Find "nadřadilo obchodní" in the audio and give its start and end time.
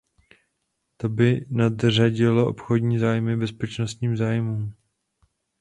1.49-2.99